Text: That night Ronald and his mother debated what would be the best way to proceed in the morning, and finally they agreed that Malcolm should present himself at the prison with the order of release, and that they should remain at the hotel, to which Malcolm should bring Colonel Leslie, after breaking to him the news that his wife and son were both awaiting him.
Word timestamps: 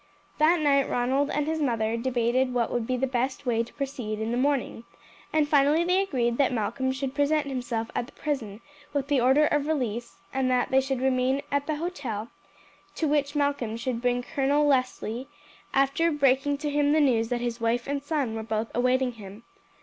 That 0.39 0.59
night 0.59 0.89
Ronald 0.89 1.29
and 1.29 1.45
his 1.45 1.61
mother 1.61 1.95
debated 1.95 2.55
what 2.55 2.71
would 2.71 2.87
be 2.87 2.97
the 2.97 3.05
best 3.05 3.45
way 3.45 3.61
to 3.61 3.71
proceed 3.73 4.19
in 4.19 4.31
the 4.31 4.35
morning, 4.35 4.83
and 5.31 5.47
finally 5.47 5.83
they 5.83 6.01
agreed 6.01 6.39
that 6.39 6.51
Malcolm 6.51 6.91
should 6.91 7.13
present 7.13 7.45
himself 7.45 7.91
at 7.93 8.07
the 8.07 8.11
prison 8.13 8.61
with 8.93 9.09
the 9.09 9.21
order 9.21 9.45
of 9.45 9.67
release, 9.67 10.17
and 10.33 10.49
that 10.49 10.71
they 10.71 10.81
should 10.81 11.01
remain 11.01 11.43
at 11.51 11.67
the 11.67 11.75
hotel, 11.75 12.29
to 12.95 13.07
which 13.07 13.35
Malcolm 13.35 13.77
should 13.77 14.01
bring 14.01 14.23
Colonel 14.23 14.65
Leslie, 14.65 15.27
after 15.71 16.11
breaking 16.11 16.57
to 16.57 16.71
him 16.71 16.93
the 16.93 16.99
news 16.99 17.29
that 17.29 17.39
his 17.41 17.61
wife 17.61 17.85
and 17.85 18.01
son 18.01 18.33
were 18.33 18.41
both 18.41 18.71
awaiting 18.73 19.11
him. 19.11 19.43